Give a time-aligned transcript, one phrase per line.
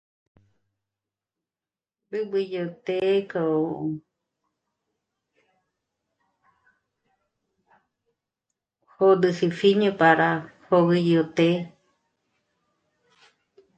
[2.09, 3.43] B'üb'ü yó të́'ë k'o
[8.95, 10.29] pögüji pjíño para
[10.63, 11.49] pjögü yó té